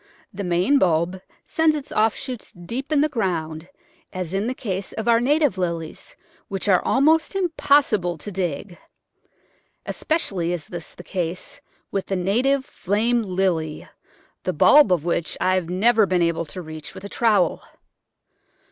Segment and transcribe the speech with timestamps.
[0.33, 3.69] The main bulb sends its offshoots deep in the ground,
[4.11, 6.15] as in the case of our native Lilies,
[6.47, 8.79] which are almost impossible to dig.
[9.85, 11.61] Especially is this the case
[11.91, 13.87] with the native Flame Lily,
[14.41, 17.61] the bulb of which I have never been able to reach with a trowel.